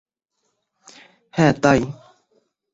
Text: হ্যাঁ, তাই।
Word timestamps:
হ্যাঁ, 1.33 1.53
তাই। 1.63 1.79